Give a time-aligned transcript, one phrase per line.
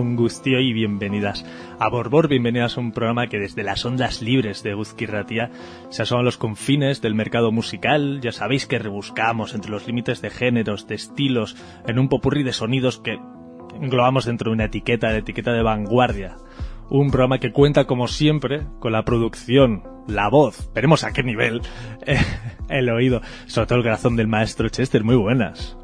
[0.00, 1.44] Gabón Gustio y bienvenidas
[1.78, 5.50] a Borbor, bienvenidas a un programa que desde las ondas libres de Guzquirratía
[5.90, 8.18] se asoma a los confines del mercado musical.
[8.22, 11.54] Ya sabéis que rebuscamos entre los límites de géneros, de estilos,
[11.86, 13.18] en un popurrí de sonidos que
[13.78, 16.38] englobamos dentro de una etiqueta, de etiqueta de vanguardia.
[16.88, 21.60] Un programa que cuenta, como siempre, con la producción, la voz, veremos a qué nivel,
[22.70, 25.04] el oído, sobre todo el corazón del maestro Chester.
[25.04, 25.76] Muy buenas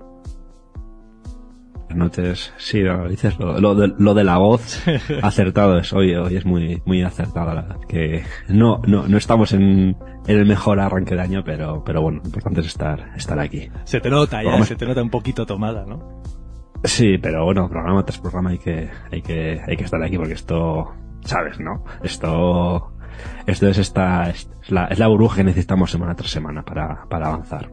[1.94, 4.82] noches, sí, lo dices, lo, de, lo de la voz,
[5.22, 9.52] acertado es, hoy, hoy es muy, muy acertado, la verdad, que no, no, no estamos
[9.52, 9.96] en,
[10.26, 13.68] en, el mejor arranque de año, pero, pero bueno, lo importante es estar, estar aquí.
[13.84, 16.22] Se te nota ya, se te nota un poquito tomada, ¿no?
[16.84, 20.34] Sí, pero bueno, programa tras programa hay que, hay que, hay que estar aquí porque
[20.34, 20.92] esto,
[21.24, 21.84] sabes, ¿no?
[22.02, 22.92] Esto,
[23.46, 27.28] esto es esta, es la, es la burbuja que necesitamos semana tras semana para, para
[27.28, 27.70] avanzar.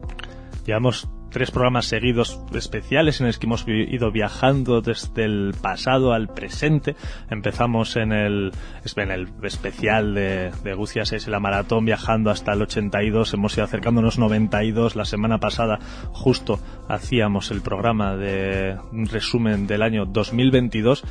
[0.66, 6.28] Llevamos tres programas seguidos especiales en los que hemos ido viajando desde el pasado al
[6.28, 6.94] presente.
[7.28, 8.52] Empezamos en el,
[8.94, 13.34] en el especial de, de Gucia 6 y la maratón viajando hasta el 82.
[13.34, 14.94] Hemos ido acercándonos 92.
[14.94, 15.80] La semana pasada
[16.12, 21.02] justo hacíamos el programa de resumen del año 2022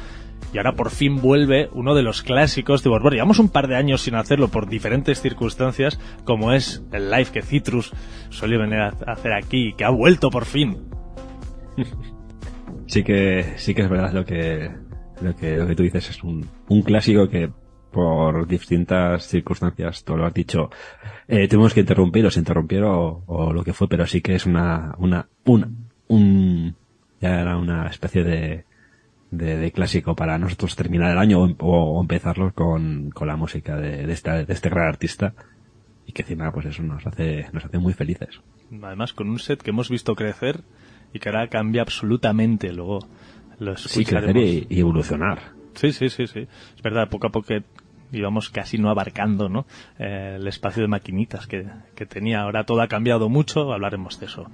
[0.51, 3.13] y ahora por fin vuelve uno de los clásicos de Borbor.
[3.13, 7.41] Llevamos un par de años sin hacerlo por diferentes circunstancias, como es el live que
[7.41, 7.93] Citrus
[8.29, 10.77] suele venir a hacer aquí, que ha vuelto por fin.
[12.85, 14.69] Sí que, sí que es verdad lo que,
[15.21, 17.49] lo que, lo que tú dices, es un, un clásico que
[17.93, 20.69] por distintas circunstancias, tú lo has dicho,
[21.27, 24.45] eh, tuvimos que interrumpir, o se interrumpieron o, lo que fue, pero sí que es
[24.45, 25.69] una, una, una,
[26.07, 26.75] un,
[27.21, 28.65] ya era una especie de,
[29.37, 34.13] de, clásico para nosotros terminar el año o, empezarlo con, con, la música de, de,
[34.13, 35.33] esta, de este gran artista
[36.05, 38.41] y que encima pues eso nos hace, nos hace muy felices.
[38.81, 40.61] Además con un set que hemos visto crecer
[41.13, 42.99] y que ahora cambia absolutamente luego
[43.59, 45.53] lo Sí, crecer y, evolucionar.
[45.75, 46.47] Sí, sí, sí, sí.
[46.75, 47.53] Es verdad, poco a poco
[48.13, 49.65] íbamos casi no abarcando ¿no?
[49.99, 51.65] Eh, el espacio de maquinitas que,
[51.95, 52.41] que tenía.
[52.41, 54.49] Ahora todo ha cambiado mucho, hablaremos de eso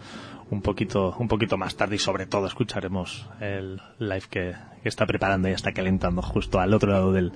[0.50, 5.50] un poquito, un poquito más tarde y sobre todo escucharemos el live que, está preparando
[5.50, 7.34] y está calentando justo al otro lado del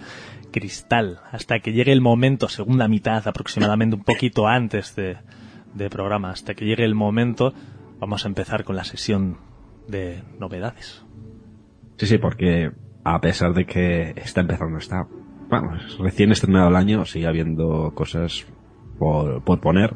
[0.52, 5.18] cristal hasta que llegue el momento, segunda mitad aproximadamente un poquito antes de,
[5.74, 7.54] de programa, hasta que llegue el momento
[8.00, 9.38] vamos a empezar con la sesión
[9.88, 11.04] de novedades.
[11.98, 12.72] Sí, sí, porque
[13.04, 15.08] a pesar de que está empezando, está,
[15.62, 18.46] vamos, recién estrenado el año, sigue habiendo cosas
[19.00, 19.96] por, por poner.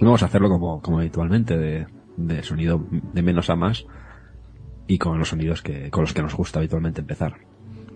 [0.00, 1.86] vamos a hacerlo como, como habitualmente, de
[2.16, 3.86] de sonido de menos a más
[4.86, 7.34] y con los sonidos que, con los que nos gusta habitualmente empezar.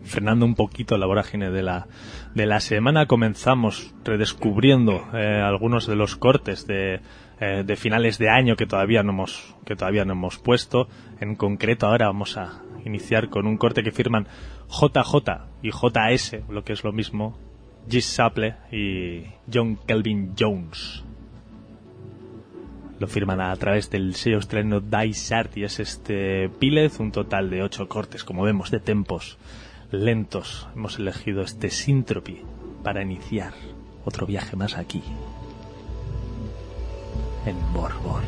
[0.04, 1.86] Frenando un poquito la vorágine de la,
[2.34, 7.00] de la semana, comenzamos redescubriendo eh, algunos de los cortes de,
[7.40, 10.88] eh, de finales de año que todavía no hemos, que todavía no hemos puesto.
[11.20, 14.26] En concreto ahora vamos a iniciar con un corte que firman
[14.68, 17.38] JJ y JS, lo que es lo mismo,
[17.88, 21.04] Gis Saple y John Kelvin Jones
[22.98, 27.62] lo firman a través del sello australiano Dice y es este Pílez, un total de
[27.62, 29.38] ocho cortes, como vemos, de tempos
[29.90, 30.68] lentos.
[30.74, 32.42] Hemos elegido este Syntropy
[32.82, 33.52] para iniciar
[34.04, 35.02] otro viaje más aquí,
[37.46, 38.22] en Borbor.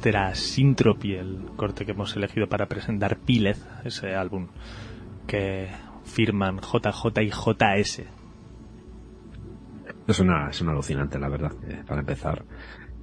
[0.00, 4.46] Este era el corte que hemos elegido para presentar Pílez, ese álbum
[5.26, 5.68] que
[6.04, 8.04] firman JJ y JS.
[10.08, 12.46] Es una, es una alucinante, la verdad, eh, para empezar.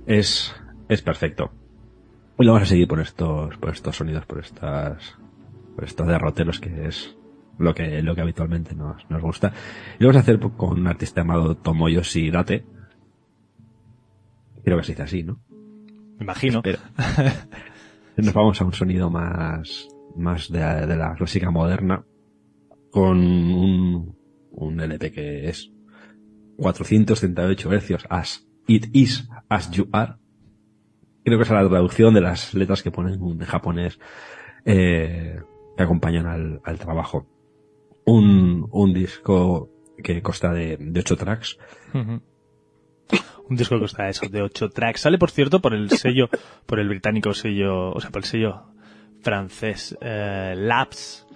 [0.08, 0.56] Es,
[0.89, 1.51] es perfecto.
[2.39, 5.20] Y lo vamos a seguir por estos, por estos sonidos, por estas,
[5.75, 7.16] por estos derroteros que es
[7.60, 9.54] lo que, lo que habitualmente nos, nos gusta.
[10.00, 12.66] Y lo vamos a hacer con un artista llamado Tomoyoshi Date.
[14.63, 15.47] Creo que se dice así, ¿no?
[16.18, 16.62] Me imagino.
[16.62, 16.80] Pero
[18.18, 22.04] nos vamos a un sonido más, más de, de la clásica moderna,
[22.92, 24.18] con un,
[24.52, 25.72] un LP que es
[26.58, 30.16] 438 hercios, as it is as you are.
[31.24, 34.00] Creo que es la traducción de las letras que ponen en japonés
[34.66, 35.42] eh,
[35.76, 37.28] que acompañan al, al trabajo.
[38.06, 39.70] Un, un disco
[40.02, 41.58] que consta de, de ocho tracks.
[43.50, 45.01] Un disco que consta eso, de ocho tracks.
[45.01, 46.30] Sale, por cierto, por el sello,
[46.66, 48.63] por el británico sello, o sea, por el sello
[49.22, 51.27] francés, eh, Labs.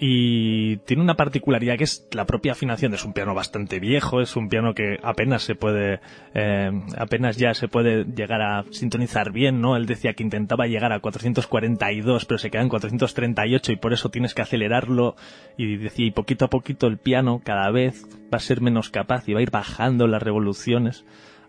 [0.00, 2.94] Y tiene una particularidad que es la propia afinación.
[2.94, 6.00] Es un piano bastante viejo, es un piano que apenas se puede,
[6.34, 9.76] eh, apenas ya se puede llegar a sintonizar bien, ¿no?
[9.76, 14.08] Él decía que intentaba llegar a 442, pero se queda en 438 y por eso
[14.08, 15.14] tienes que acelerarlo.
[15.56, 19.28] Y decía, y poquito a poquito el piano cada vez va a ser menos capaz
[19.28, 21.04] y va a ir bajando las revoluciones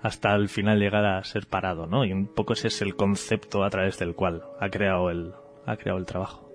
[0.06, 2.06] hasta al final llegar a ser parado, ¿no?
[2.06, 5.34] Y un poco ese es el concepto a través del cual ha creado el,
[5.66, 6.48] ha creado el trabajo.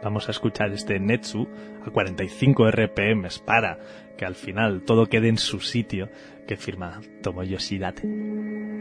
[0.00, 1.48] Vamos a escuchar este Netsu
[1.84, 3.80] a 45 RPM para
[4.16, 6.08] que al final todo quede en su sitio
[6.46, 8.71] que firma Tomoyoshi Date.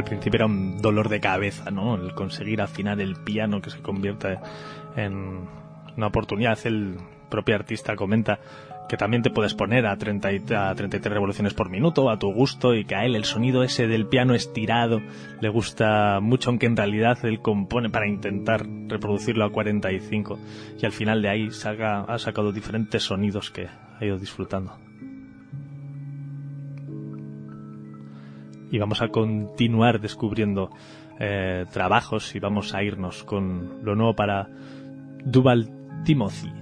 [0.00, 1.94] Al principio era un dolor de cabeza, ¿no?
[1.94, 4.40] El conseguir afinar el piano que se convierta
[4.96, 5.46] en
[5.96, 6.58] una oportunidad.
[6.64, 6.96] El
[7.28, 8.40] propio artista comenta
[8.88, 12.32] que también te puedes poner a, 30 y, a 33 revoluciones por minuto a tu
[12.32, 15.00] gusto y que a él el sonido ese del piano estirado
[15.40, 20.40] le gusta mucho, aunque en realidad él compone para intentar reproducirlo a 45
[20.80, 24.89] y al final de ahí ha sacado diferentes sonidos que ha ido disfrutando.
[28.70, 30.70] Y vamos a continuar descubriendo
[31.18, 34.48] eh, trabajos y vamos a irnos con lo nuevo para
[35.24, 35.68] Duval
[36.04, 36.52] Timothy.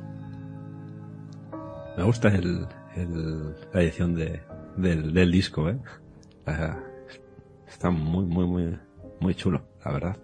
[1.97, 2.67] Me gusta el,
[3.73, 4.41] la edición de,
[4.77, 5.79] del, disco, ¿eh?
[7.67, 8.79] Está muy, muy, muy,
[9.21, 10.17] muy chulo, la verdad.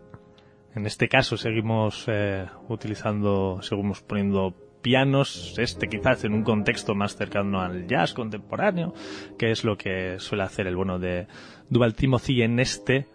[0.75, 7.17] En este caso seguimos eh, utilizando, seguimos poniendo pianos, este quizás en un contexto más
[7.17, 8.93] cercano al jazz contemporáneo,
[9.39, 11.27] que es lo que suele hacer el bueno de
[11.71, 13.07] Duval Timothy en este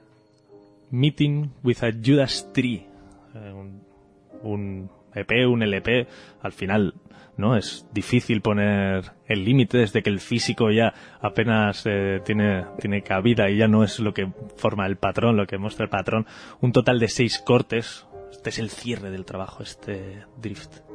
[0.89, 2.87] Meeting with a Judas Tree,
[3.35, 3.53] eh,
[4.41, 6.07] un, EP, un LP,
[6.41, 6.95] al final
[7.37, 13.03] no es difícil poner el límite desde que el físico ya apenas eh, tiene tiene
[13.03, 16.25] cabida y ya no es lo que forma el patrón, lo que muestra el patrón.
[16.61, 18.07] Un total de seis cortes.
[18.31, 20.88] Este es el cierre del trabajo, este drift.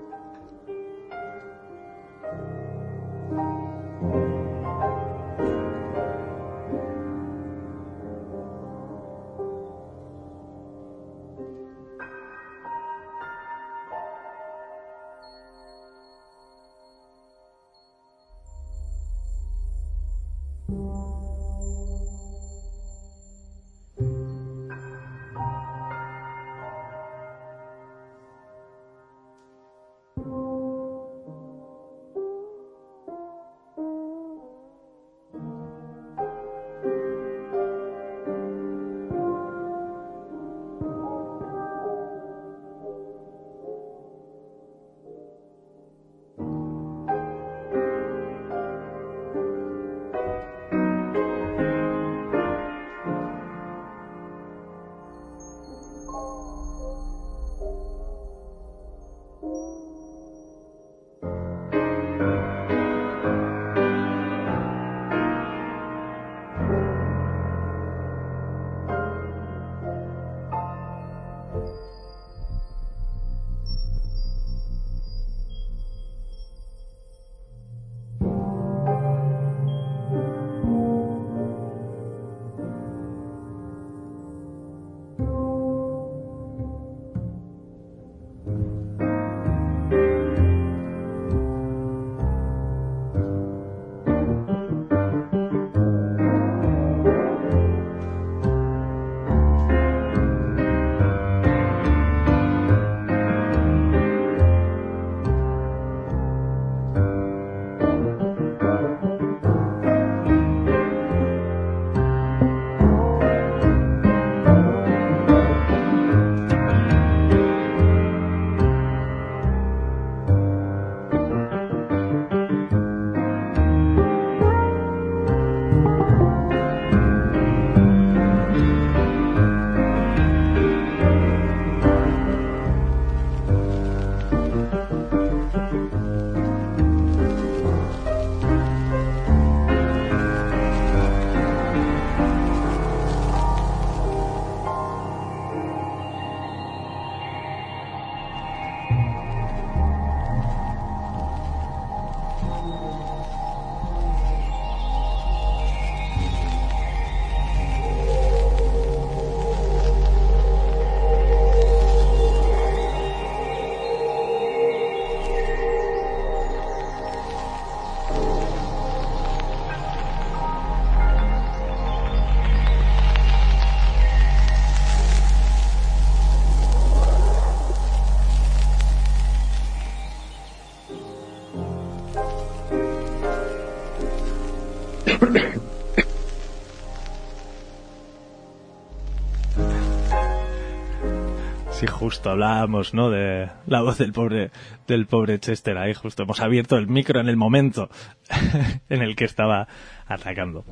[192.04, 193.10] Justo hablábamos, ¿no?
[193.10, 194.50] De la voz del pobre,
[194.86, 197.88] del pobre Chester ahí, justo hemos abierto el micro en el momento
[198.90, 199.68] en el que estaba
[200.06, 200.64] atacando.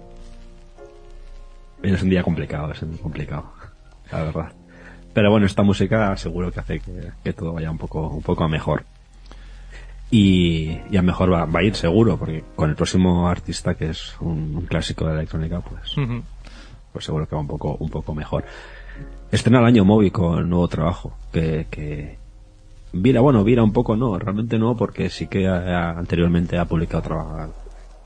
[1.83, 3.51] Es un día complicado, es muy complicado,
[4.11, 4.53] la verdad.
[5.15, 8.85] Pero bueno, esta música seguro que hace que, todo vaya un poco, un poco mejor.
[10.13, 14.15] Y, y a mejor va, a ir seguro, porque con el próximo artista, que es
[14.21, 15.97] un, clásico de la electrónica, pues,
[16.93, 18.45] pues seguro que va un poco, un poco mejor.
[19.31, 22.19] Estrena el año móvil con nuevo trabajo, que, que
[22.93, 27.51] Vira, bueno, Vira un poco no, realmente no, porque sí que anteriormente ha publicado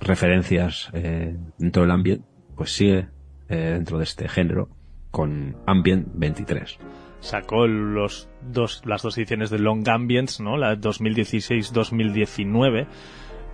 [0.01, 3.09] referencias eh, dentro del ambient, pues sigue
[3.49, 4.69] eh, dentro de este género
[5.11, 6.79] con Ambient 23.
[7.27, 10.57] Sacó los dos, las dos ediciones de Long Ambience, ¿no?
[10.57, 12.87] La 2016-2019.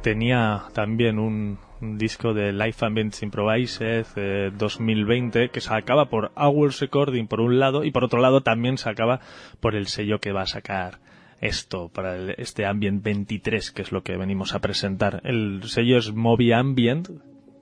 [0.03, 6.81] Tenía también un, disco de Life Ambience Improvised eh, 2020 que se acaba por Hours
[6.81, 9.21] Recording por un lado y por otro lado también se acaba
[9.59, 10.99] por el sello que va a sacar
[11.41, 15.23] esto para el- este Ambient 23 que es lo que venimos a presentar.
[15.25, 17.09] El sello es Moby Ambient,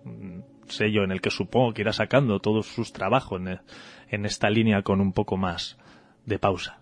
[0.04, 3.40] un sello en el que supongo que irá sacando todos sus trabajos
[4.08, 5.78] en esta línea con un poco más
[6.26, 6.80] de pausa.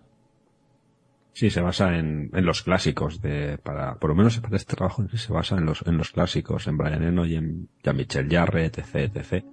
[1.33, 5.07] Sí, se basa en, en los clásicos de, para, por lo menos para este trabajo
[5.07, 8.95] se basa en los, en los clásicos, en Brian Eno y en Jean-Michel Jarre, etc,
[9.15, 9.45] etc.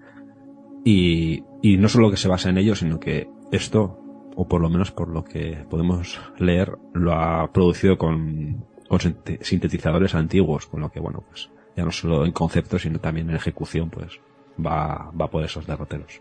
[0.85, 4.01] Y, y no solo que se basa en ellos, sino que esto,
[4.35, 9.38] o por lo menos por lo que podemos leer, lo ha producido con, con sinte-
[9.42, 13.37] sintetizadores antiguos, con lo que, bueno, pues, ya no solo en concepto, sino también en
[13.37, 14.18] ejecución, pues,
[14.64, 16.20] va, va por esos derroteros.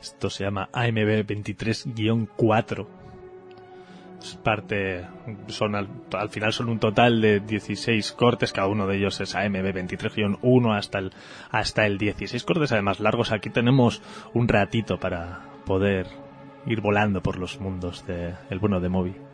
[0.00, 2.86] Esto se llama AMB 23-4.
[4.22, 5.06] Es parte,
[5.48, 9.34] son al, al final son un total de 16 cortes, cada uno de ellos es
[9.34, 11.12] AMB 23-1 hasta el,
[11.50, 13.32] hasta el 16 cortes, además largos.
[13.32, 14.02] Aquí tenemos
[14.34, 16.06] un ratito para poder
[16.66, 19.29] ir volando por los mundos de el bueno de Moby.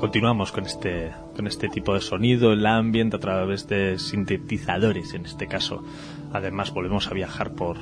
[0.00, 5.26] Continuamos con este, con este tipo de sonido, el ambiente a través de sintetizadores en
[5.26, 5.84] este caso.
[6.32, 7.76] Además volvemos a viajar por,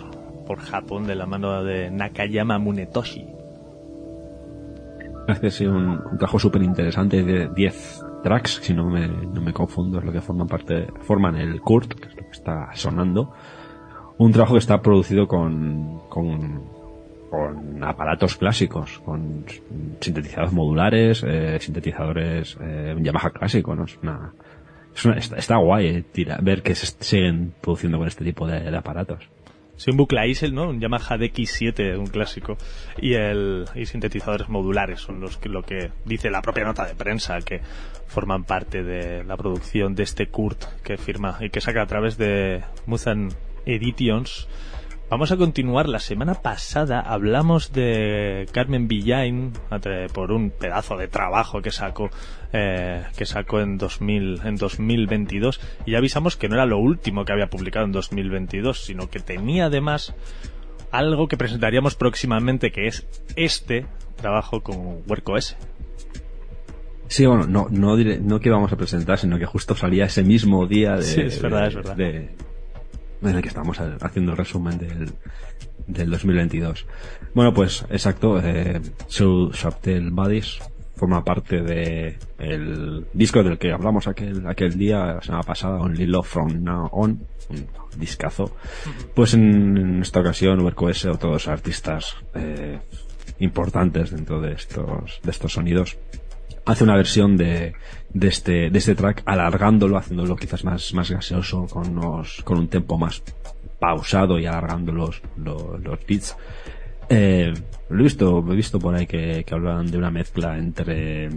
[0.44, 3.24] por Japón de la mano de Nakayama Munetoshi.
[5.28, 9.52] Este es un, un trabajo súper interesante de 10 tracks, si no me, no me
[9.52, 13.32] confundo, es lo que forman parte, forman el Kurt, que es lo que está sonando.
[14.16, 16.62] Un trabajo que está producido con, con,
[17.30, 19.44] con aparatos clásicos, con
[20.00, 23.84] sintetizadores modulares, eh, sintetizadores eh, Yamaha clásico, ¿no?
[23.84, 24.32] Es una,
[24.94, 28.60] es una- está, guay eh, tira- ver que se siguen produciendo con este tipo de,
[28.70, 29.28] de aparatos.
[29.76, 30.70] Sí, un bucle Isel, ¿no?
[30.70, 32.56] Un Yamaha DX7, un clásico.
[33.00, 36.96] Y el y sintetizadores modulares son los que, lo que dice la propia nota de
[36.96, 37.60] prensa, que
[38.08, 42.18] forman parte de la producción de este Kurt que firma y que saca a través
[42.18, 43.28] de Muzan
[43.66, 44.48] Editions.
[45.10, 45.88] Vamos a continuar.
[45.88, 49.52] La semana pasada hablamos de Carmen Villain
[50.12, 52.10] por un pedazo de trabajo que sacó
[52.52, 57.24] eh, que sacó en 2000 en 2022 y ya avisamos que no era lo último
[57.24, 60.14] que había publicado en 2022, sino que tenía además
[60.90, 65.56] algo que presentaríamos próximamente que es este trabajo con Huerco S.
[67.06, 70.22] Sí, bueno, no, no, diré- no que vamos a presentar, sino que justo salía ese
[70.22, 71.96] mismo día de, Sí, es verdad, de- es verdad.
[71.96, 72.30] de-
[73.22, 75.10] en el que estamos ha- haciendo el resumen del,
[75.86, 76.86] del 2022.
[77.34, 80.58] Bueno, pues exacto, eh, Soul Chaptel Bodies
[80.96, 86.06] forma parte de el disco del que hablamos aquel, aquel día, la semana pasada, Only
[86.06, 87.66] Love From Now On, un
[88.00, 88.56] discazo.
[89.14, 92.80] Pues en, en esta ocasión, Huerco S, otros dos artistas eh,
[93.38, 95.96] importantes dentro de estos, de estos sonidos,
[96.66, 97.74] hace una versión de,
[98.12, 102.68] de este, de este track alargándolo, haciéndolo quizás más, más gaseoso, con unos, con un
[102.68, 103.22] tempo más
[103.78, 106.36] pausado y alargando los, los, los beats.
[107.08, 107.54] Eh,
[107.90, 111.30] lo he visto, he visto por ahí que, que hablan de una mezcla entre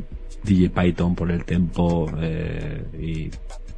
[0.43, 3.29] DJ Python por el tempo eh, y,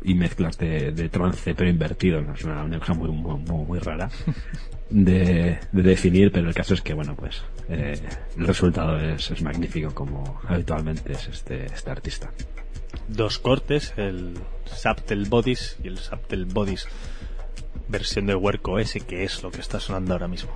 [0.10, 2.34] y mezclas de, de trance pero invertido, ¿no?
[2.34, 4.10] es una, una cosa muy, muy, muy, rara
[4.90, 8.00] de, de definir, pero el caso es que bueno pues eh,
[8.38, 12.32] el resultado es, es magnífico como habitualmente es este, este artista.
[13.08, 16.88] Dos cortes, el Saptel Bodies y el Saptel Bodies
[17.88, 20.52] versión de Huerco S, que es lo que está sonando ahora mismo.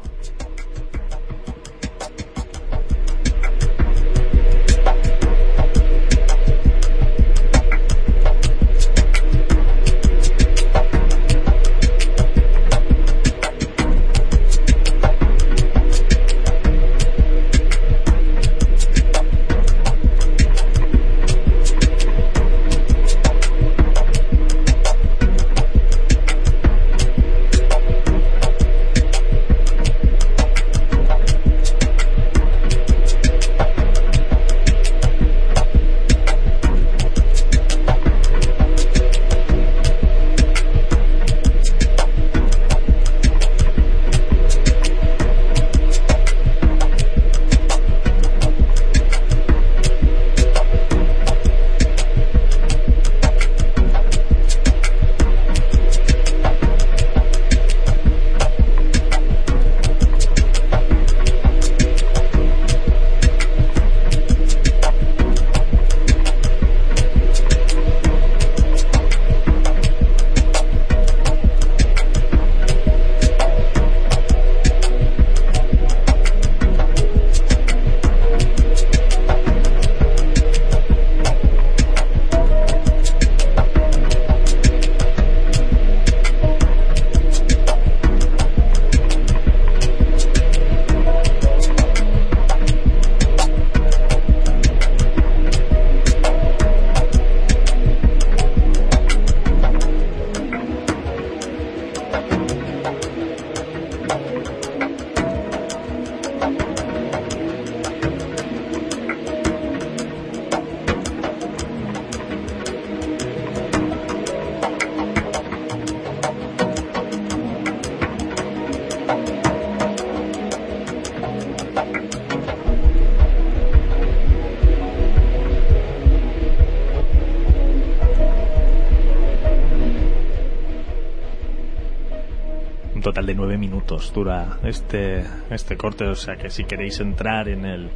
[133.28, 137.90] De nueve minutos dura este este corte o sea que si queréis entrar en el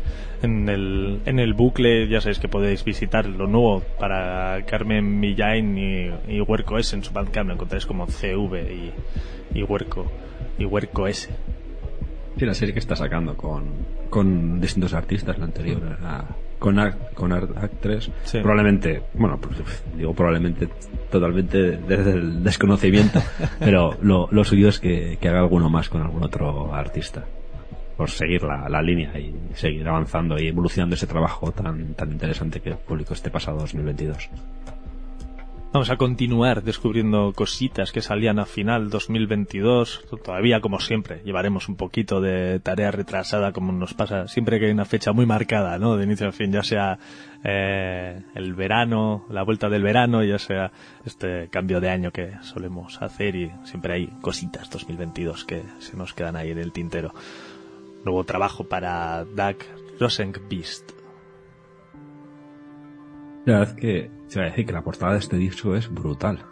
[0.43, 5.77] en el en el bucle ya sabéis que podéis visitar lo nuevo para Carmen Millain
[5.77, 6.95] y, y Huerco S.
[6.95, 10.11] En su Bandcamp lo encontráis como CV y, y Huerco
[10.59, 11.29] y Huerco S.
[12.38, 13.65] Sí, la serie que está sacando con,
[14.09, 16.25] con distintos artistas, la anterior era
[16.59, 18.11] con Act, con Act 3,
[18.43, 20.69] probablemente, bueno, pues, digo probablemente
[21.12, 23.22] totalmente desde el desconocimiento,
[23.59, 27.24] pero lo, lo suyo es que, que, haga alguno más con algún otro artista.
[27.97, 32.59] Por seguir la, la, línea y seguir avanzando y evolucionando ese trabajo tan, tan interesante
[32.59, 34.30] que publicó este pasado 2022.
[35.74, 40.03] Vamos a continuar descubriendo cositas que salían a final 2022.
[40.22, 44.74] Todavía, como siempre, llevaremos un poquito de tarea retrasada, como nos pasa siempre que hay
[44.74, 45.95] una fecha muy marcada, ¿no?
[45.95, 46.99] De inicio a fin, ya sea
[47.45, 50.74] eh, el verano, la vuelta del verano, ya sea
[51.05, 56.13] este cambio de año que solemos hacer y siempre hay cositas 2022 que se nos
[56.13, 57.13] quedan ahí en el tintero.
[58.03, 59.55] Nuevo trabajo para Doug
[59.97, 61.01] Rosenqvist.
[63.46, 65.92] La verdad es que se va a decir que la portada de este disco es
[65.92, 66.46] brutal.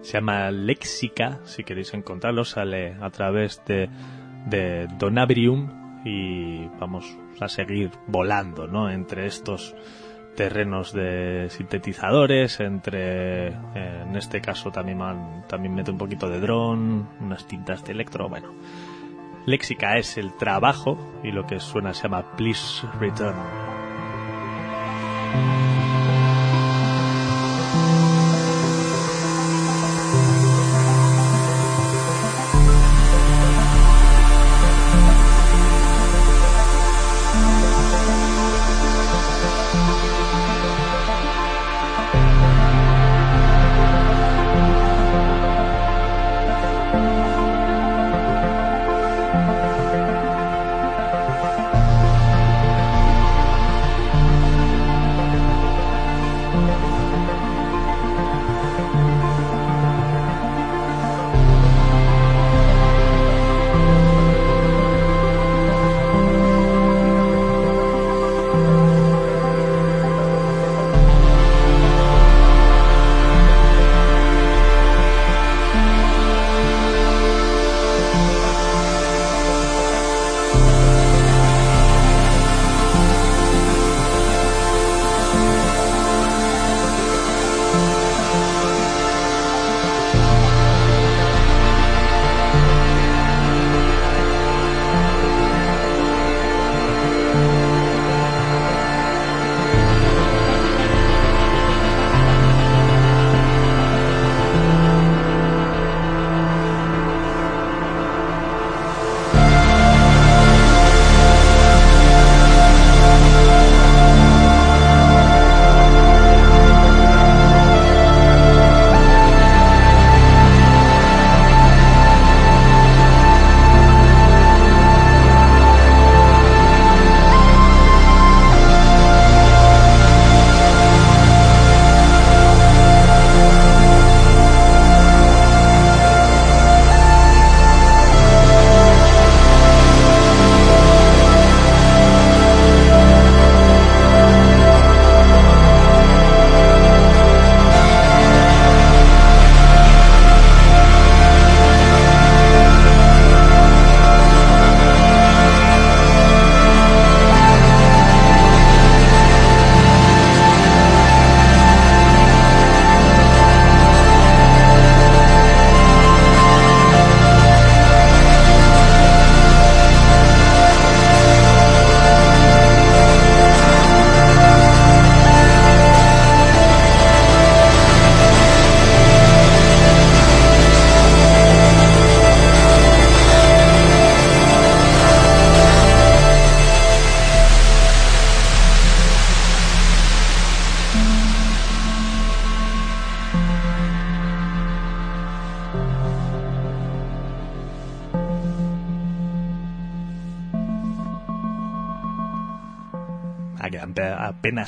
[0.00, 3.90] Se llama Léxica, si queréis encontrarlo, sale a través de,
[4.46, 5.68] de Donabrium
[6.04, 8.90] y vamos a seguir volando, ¿no?
[8.90, 9.74] Entre estos
[10.34, 14.98] terrenos de sintetizadores, entre, en este caso también,
[15.46, 18.54] también mete un poquito de drone, unas tintas de electro, bueno.
[19.44, 23.69] Léxica es el trabajo y lo que suena se llama Please Return.
[25.32, 25.69] Thank you.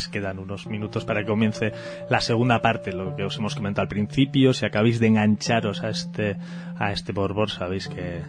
[0.09, 1.73] Quedan unos minutos para que comience
[2.09, 4.53] la segunda parte, lo que os hemos comentado al principio.
[4.53, 6.37] Si acabáis de engancharos a este,
[6.79, 8.23] a este borbor, sabéis que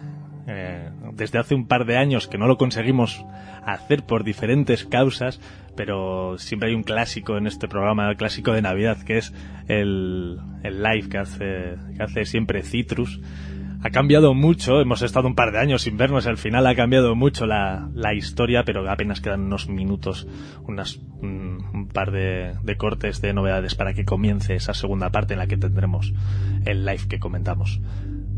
[0.46, 3.24] eh, desde hace un par de años que no lo conseguimos
[3.64, 5.40] hacer por diferentes causas,
[5.74, 9.32] pero siempre hay un clásico en este programa, el clásico de Navidad, que es
[9.68, 13.20] el, el live que hace, que hace siempre Citrus
[13.84, 17.14] ha cambiado mucho, hemos estado un par de años sin vernos, al final ha cambiado
[17.14, 20.26] mucho la, la historia, pero apenas quedan unos minutos,
[20.62, 25.38] unas, un, par de, de, cortes de novedades para que comience esa segunda parte en
[25.38, 26.14] la que tendremos
[26.64, 27.78] el live que comentamos.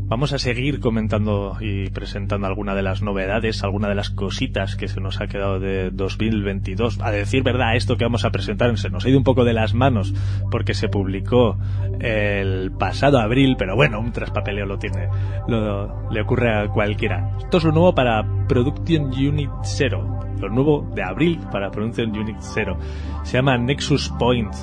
[0.09, 4.87] Vamos a seguir comentando y presentando alguna de las novedades, alguna de las cositas que
[4.87, 7.01] se nos ha quedado de 2022.
[7.01, 9.51] A decir verdad, esto que vamos a presentar se nos ha ido un poco de
[9.51, 10.13] las manos
[10.49, 11.57] porque se publicó
[11.99, 15.09] el pasado abril, pero bueno, un traspapeleo lo tiene,
[15.49, 17.35] lo, le ocurre a cualquiera.
[17.39, 22.37] Esto es lo nuevo para Production Unit 0, lo nuevo de abril para Production Unit
[22.39, 22.77] 0.
[23.23, 24.53] Se llama Nexus Point.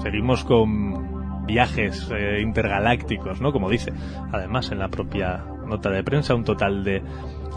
[0.00, 1.15] Seguimos con
[1.46, 3.52] viajes eh, intergalácticos, ¿no?
[3.52, 3.92] Como dice,
[4.32, 7.02] además en la propia nota de prensa, un total de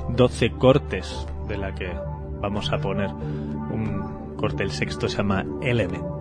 [0.09, 1.91] 12 cortes, de la que
[2.41, 6.19] vamos a poner un corte, el sexto se llama Element.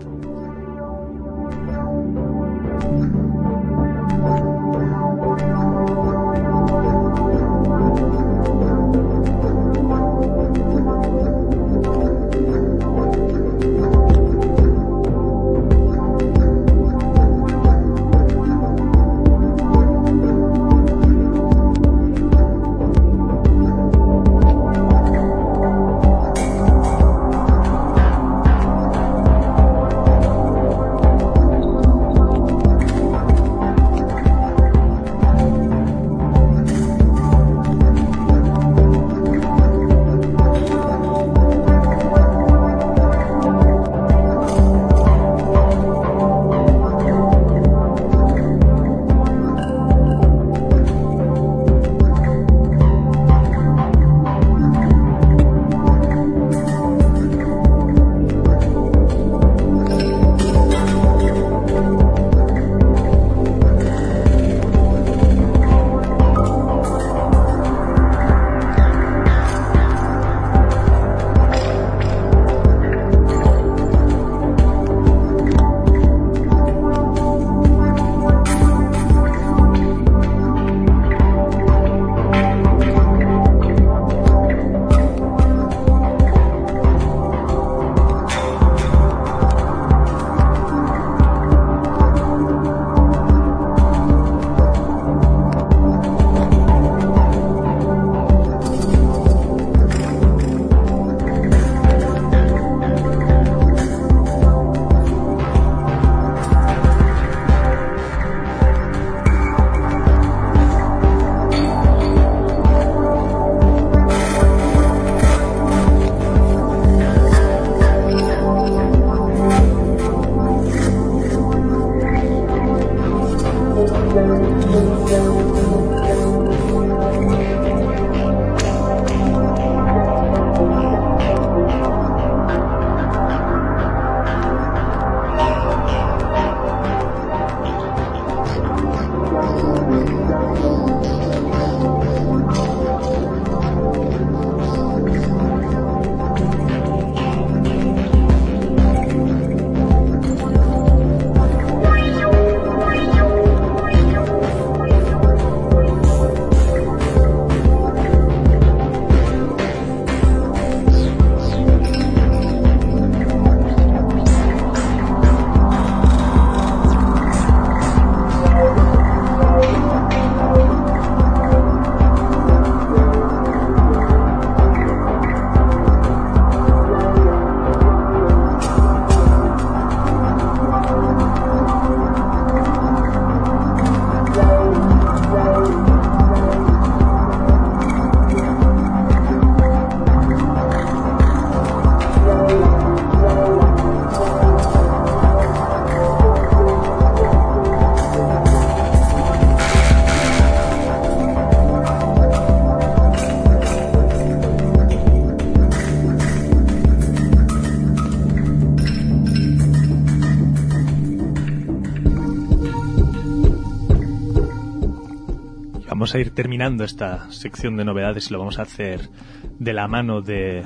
[216.08, 219.10] Vamos a ir terminando esta sección de novedades y lo vamos a hacer
[219.58, 220.64] de la mano de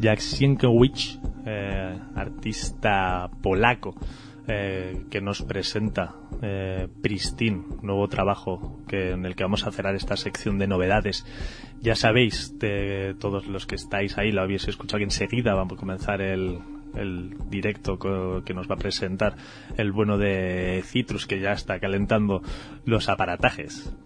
[0.00, 3.94] Jack Sienkiewicz, eh, artista polaco,
[4.48, 9.94] eh, que nos presenta eh, Pristine, nuevo trabajo que, en el que vamos a cerrar
[9.94, 11.24] esta sección de novedades.
[11.80, 16.20] Ya sabéis, de todos los que estáis ahí, lo habéis escuchado enseguida vamos a comenzar
[16.20, 16.58] el,
[16.96, 18.00] el directo
[18.44, 19.36] que nos va a presentar
[19.76, 22.42] el bueno de Citrus que ya está calentando
[22.84, 23.92] los aparatajes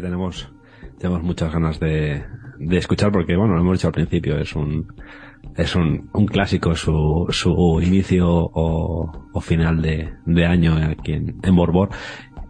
[0.00, 0.52] tenemos,
[0.98, 2.24] tenemos muchas ganas de,
[2.58, 4.86] de escuchar porque, bueno, lo hemos dicho al principio, es un,
[5.56, 11.38] es un, un clásico su, su inicio o, o final de, de año aquí en,
[11.42, 11.90] en Borbor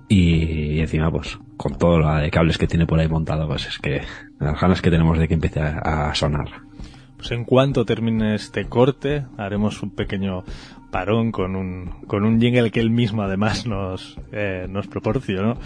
[0.09, 3.78] Y, encima, pues, con todo lo de cables que tiene por ahí montado, pues es
[3.78, 4.03] que
[4.38, 6.66] las ganas que tenemos de que empiece a, sonar.
[7.17, 10.45] Pues en cuanto termine este corte, haremos un pequeño
[10.91, 15.59] parón con un, con un jingle que él mismo además nos, eh, nos proporcionó.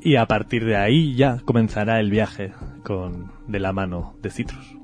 [0.00, 2.52] Y a partir de ahí ya comenzará el viaje
[2.84, 4.76] con, de la mano de Citrus.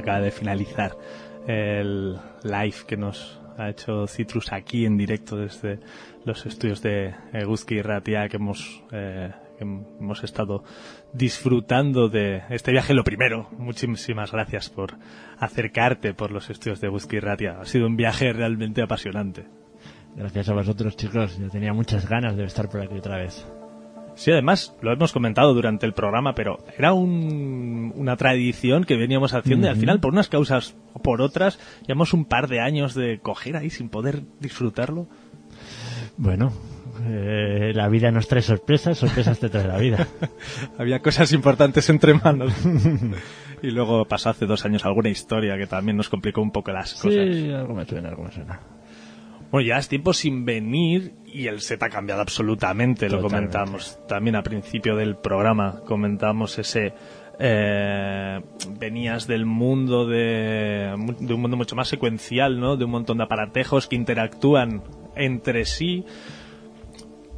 [0.00, 0.96] Acaba de finalizar
[1.46, 5.80] el live que nos ha hecho Citrus aquí en directo desde
[6.24, 7.14] los estudios de
[7.46, 10.64] Guzki y Ratia que hemos eh, hemos estado
[11.12, 12.94] disfrutando de este viaje.
[12.94, 14.96] Lo primero, muchísimas gracias por
[15.38, 17.60] acercarte por los estudios de Guzki y Ratia.
[17.60, 19.46] Ha sido un viaje realmente apasionante.
[20.16, 21.38] Gracias a vosotros, chicos.
[21.38, 23.46] Yo tenía muchas ganas de estar por aquí otra vez.
[24.20, 29.66] Sí, además, lo hemos comentado durante el programa, pero era una tradición que veníamos haciendo
[29.66, 33.18] y al final, por unas causas o por otras, llevamos un par de años de
[33.20, 35.08] coger ahí sin poder disfrutarlo.
[36.18, 36.52] Bueno,
[37.02, 40.06] eh, la vida nos trae sorpresas, sorpresas te trae la vida.
[40.78, 42.52] Había cosas importantes entre manos.
[43.62, 46.92] y luego pasó hace dos años alguna historia que también nos complicó un poco las
[46.92, 47.24] cosas.
[47.34, 48.60] Sí, algo me suena, algo me suena.
[49.50, 53.98] Bueno, ya es tiempo sin venir y el set ha cambiado absolutamente, lo comentamos.
[54.06, 56.92] También al principio del programa comentamos ese...
[57.42, 58.38] Eh,
[58.78, 62.76] venías del mundo de, de un mundo mucho más secuencial, ¿no?
[62.76, 64.82] De un montón de aparatejos que interactúan
[65.16, 66.04] entre sí,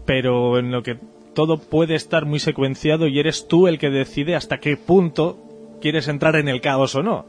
[0.04, 0.98] pero en lo que
[1.34, 5.38] todo puede estar muy secuenciado y eres tú el que decide hasta qué punto
[5.80, 7.26] quieres entrar en el caos o no.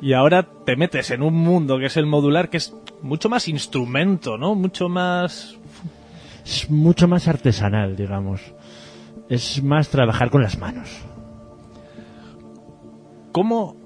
[0.00, 3.48] Y ahora te metes en un mundo que es el modular, que es mucho más
[3.48, 4.54] instrumento, ¿no?
[4.54, 5.58] Mucho más...
[6.44, 8.40] Es mucho más artesanal, digamos.
[9.28, 10.88] Es más trabajar con las manos.
[13.32, 13.76] ¿Cómo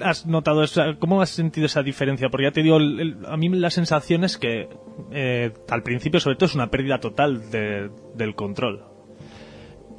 [0.00, 2.28] has notado esa, cómo has sentido esa diferencia?
[2.28, 4.68] Porque ya te digo, a mí la sensación es que
[5.10, 8.93] eh, al principio sobre todo es una pérdida total del control.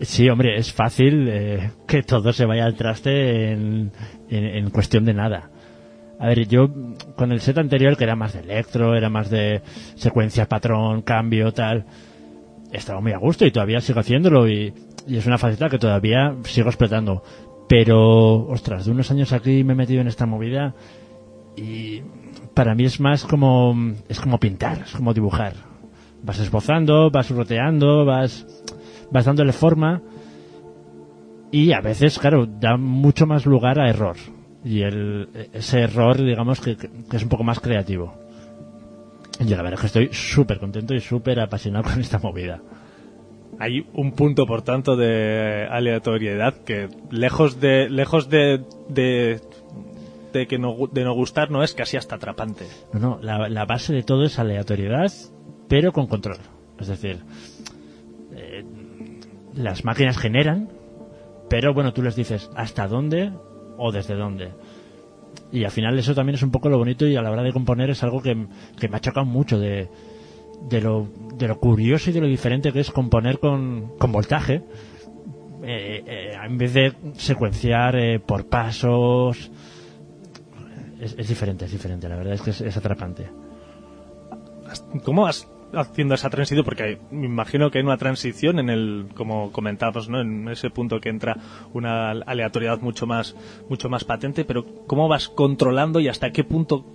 [0.02, 3.92] Sí, hombre, es fácil eh, que todo se vaya al traste en,
[4.30, 5.50] en, cuestión de nada.
[6.20, 6.68] A ver, yo
[7.16, 9.62] con el set anterior, que era más de electro, era más de
[9.96, 11.86] secuencia, patrón, cambio, tal,
[12.72, 14.74] estaba muy a gusto y todavía sigo haciéndolo y,
[15.08, 17.24] es una faceta que todavía sigo explotando.
[17.70, 20.76] Pero, ostras, de unos años aquí me he metido en esta movida
[21.56, 22.02] y
[22.54, 23.76] para mí es más como,
[24.10, 25.54] es como pintar, es como dibujar.
[26.24, 28.48] Vas esbozando, vas roteando, vas
[29.16, 30.02] vas dándole forma
[31.52, 34.18] y a veces, claro, da mucho más lugar a error.
[34.66, 36.76] Y el, ese error, digamos, que,
[37.14, 38.14] es un poco más creativo.
[39.40, 42.62] Y la verdad es que estoy súper contento y súper apasionado con esta movida.
[43.58, 49.40] Hay un punto, por tanto, de aleatoriedad que, lejos de, lejos de, de,
[50.48, 52.66] que no, de no gustar, no es casi hasta atrapante.
[52.92, 55.10] No, no, la, la base de todo es aleatoriedad,
[55.70, 56.40] pero con control.
[56.78, 57.20] Es decir,
[59.56, 60.70] las máquinas generan,
[61.50, 63.32] pero bueno, tú les dices hasta dónde
[63.78, 64.52] o desde dónde.
[65.52, 67.54] Y al final eso también es un poco lo bonito y a la hora de
[67.54, 68.48] componer es algo que, me
[68.92, 69.90] ha chocado mucho de,
[70.70, 71.08] de, lo,
[71.38, 74.64] de lo curioso y de lo diferente que es componer con, con voltaje.
[75.64, 79.52] Eh, eh, en vez de secuenciar eh, por pasos
[81.00, 83.30] es, es, diferente, es diferente, la verdad es que es, es atrapante.
[85.04, 86.66] ¿Cómo has haciendo esa transición?
[86.66, 90.22] Porque me imagino que hay una transición en el, como comentábamos, ¿no?
[90.22, 91.38] En ese punto que entra
[91.74, 93.36] una aleatoriedad mucho más,
[93.70, 96.86] mucho más patente, pero ¿cómo vas controlando y hasta qué punto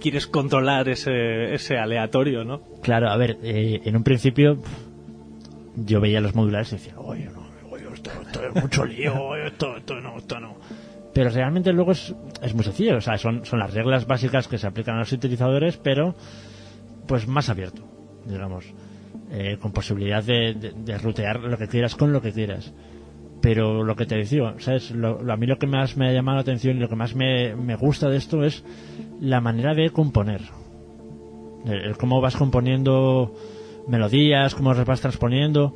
[0.00, 2.62] quieres controlar ese, ese aleatorio, no?
[2.82, 4.58] Claro, a ver, eh, en un principio
[5.76, 7.42] yo veía los modulares y decía, oye, no,
[7.94, 8.10] esto,
[8.46, 10.56] es mucho lío, esto, esto no, esto no.
[11.14, 14.58] Pero realmente luego es, es muy sencillo, o sea, son, son las reglas básicas que
[14.58, 16.14] se aplican a los sintetizadores, pero
[17.06, 17.91] pues más abierto
[18.26, 18.72] digamos,
[19.30, 22.72] eh, con posibilidad de, de, rutear lo que quieras con lo que quieras.
[23.40, 24.92] Pero lo que te decía, ¿sabes?
[24.92, 27.56] a mí lo que más me ha llamado la atención y lo que más me,
[27.56, 28.64] me gusta de esto es
[29.20, 30.42] la manera de componer.
[31.64, 33.34] El, cómo vas componiendo
[33.88, 35.74] melodías, cómo las vas transponiendo,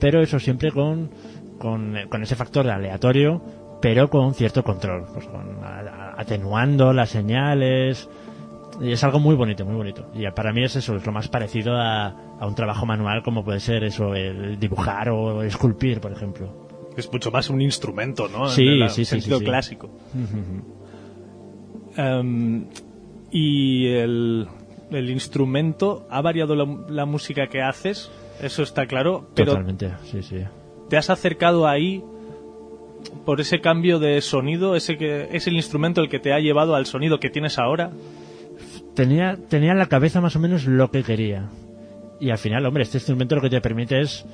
[0.00, 1.10] pero eso siempre con,
[1.58, 3.42] con, con ese factor aleatorio,
[3.82, 5.28] pero con cierto control, pues
[6.16, 8.08] atenuando las señales,
[8.80, 10.10] y es algo muy bonito, muy bonito.
[10.14, 13.44] Y para mí es eso, es lo más parecido a, a un trabajo manual como
[13.44, 16.64] puede ser eso, el dibujar o esculpir, por ejemplo.
[16.96, 18.48] Es mucho más un instrumento, ¿no?
[18.48, 19.90] Sí, en el sí, sentido sí, clásico.
[21.96, 22.66] Em,
[23.30, 24.48] y el,
[24.90, 28.10] el, instrumento, ¿ha variado la, música que haces?
[28.40, 29.28] Eso está claro.
[29.34, 30.38] Pero Totalmente, sí, sí.
[30.88, 32.02] ¿Te has acercado ahí
[33.24, 34.76] por ese cambio de sonido?
[34.76, 37.90] ¿Ese que, ¿Es el instrumento el que te ha llevado al sonido que tienes ahora?
[38.94, 41.48] Tenía, tenía en la cabeza más o menos lo que quería.
[42.20, 44.24] Y al final, hombre, este instrumento lo que te permite es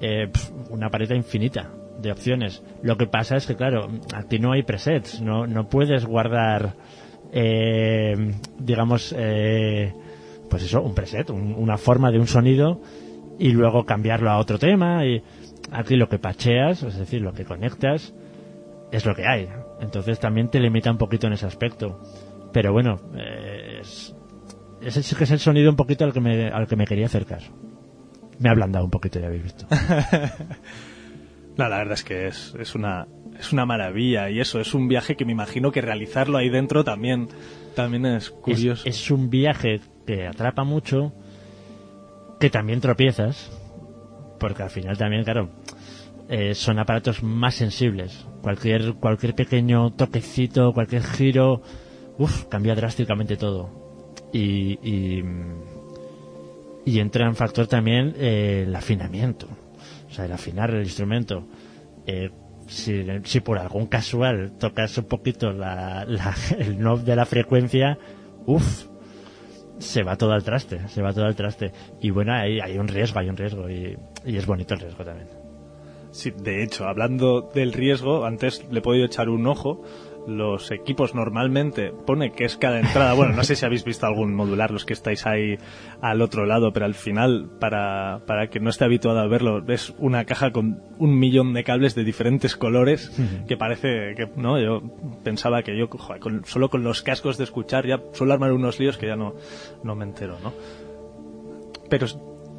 [0.00, 0.30] eh,
[0.70, 1.70] una paleta infinita
[2.00, 2.62] de opciones.
[2.82, 6.74] Lo que pasa es que, claro, aquí no hay presets, no, no puedes guardar,
[7.32, 9.92] eh, digamos, eh,
[10.48, 12.80] pues eso, un preset, una forma de un sonido
[13.38, 15.04] y luego cambiarlo a otro tema.
[15.06, 15.22] Y
[15.72, 18.14] aquí lo que pacheas, es decir, lo que conectas,
[18.92, 19.48] es lo que hay.
[19.80, 22.00] Entonces también te limita un poquito en ese aspecto.
[22.52, 24.09] Pero bueno, eh, es,
[24.82, 27.06] ese sí que es el sonido un poquito al que me, al que me quería
[27.06, 27.42] acercar.
[28.38, 29.66] Me ha ablandado un poquito, ya habéis visto.
[31.56, 33.06] No, la verdad es que es, es una
[33.38, 36.84] es una maravilla y eso es un viaje que me imagino que realizarlo ahí dentro
[36.84, 37.28] también
[37.74, 38.88] también es curioso.
[38.88, 41.12] Es, es un viaje que atrapa mucho,
[42.38, 43.50] que también tropiezas,
[44.38, 45.50] porque al final también, claro,
[46.28, 48.26] eh, son aparatos más sensibles.
[48.42, 51.62] Cualquier, cualquier pequeño toquecito, cualquier giro,
[52.18, 53.79] uff, cambia drásticamente todo.
[54.32, 54.78] Y,
[56.84, 59.46] y, entra en factor también eh, el afinamiento,
[60.08, 61.44] o sea, el afinar el instrumento.
[62.06, 62.30] Eh,
[62.66, 67.98] si, si por algún casual tocas un poquito la, la- el knob de la frecuencia,
[68.46, 68.84] uff,
[69.78, 71.72] se va todo al traste, se va todo al traste.
[72.00, 73.96] Y bueno, hay, hay un riesgo, hay un riesgo y,
[74.26, 75.28] y es bonito el riesgo también.
[76.12, 79.82] Sí, de hecho, hablando del riesgo, antes le he podido echar un ojo.
[80.26, 83.14] Los equipos normalmente pone que es cada entrada.
[83.14, 85.56] Bueno, no sé si habéis visto algún modular, los que estáis ahí
[86.02, 89.94] al otro lado, pero al final, para, para que no esté habituado a verlo, es
[89.98, 93.10] una caja con un millón de cables de diferentes colores
[93.48, 94.82] que parece que, no, yo
[95.24, 98.78] pensaba que yo, joder, con- solo con los cascos de escuchar ya suelo armar unos
[98.78, 99.34] líos que ya no,
[99.82, 100.52] no me entero, ¿no?
[101.88, 102.06] Pero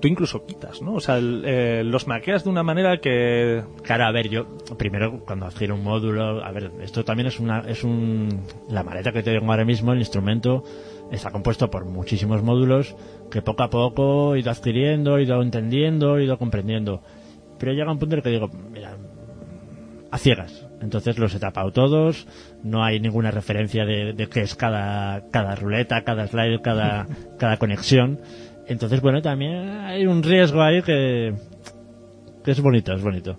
[0.01, 0.95] tú incluso quitas, ¿no?
[0.95, 4.45] O sea, el- eh, los maqueas de una manera que Claro, a ver, yo
[4.77, 9.11] primero cuando adquiero un módulo, a ver, esto también es una, es un, la maleta
[9.11, 10.63] que tengo ahora mismo, el instrumento
[11.11, 12.95] está compuesto por muchísimos módulos
[13.29, 17.01] que poco a poco he ido adquiriendo, he ido entendiendo, he ido comprendiendo.
[17.59, 18.97] Pero llega un punto en el que digo, mira,
[20.09, 20.67] a ciegas.
[20.81, 22.27] Entonces los he tapado todos,
[22.63, 27.07] no hay ninguna referencia de, de qué es cada, cada ruleta, cada slide, cada,
[27.37, 28.19] cada conexión.
[28.71, 31.33] Entonces, bueno, también hay un riesgo ahí que,
[32.45, 33.37] es bonito, es bonito.